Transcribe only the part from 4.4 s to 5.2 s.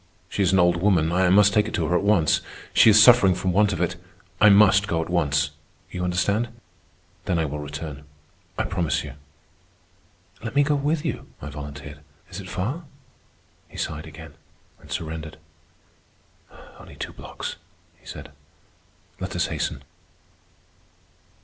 I must go at